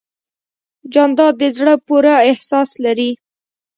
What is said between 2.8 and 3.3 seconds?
لري.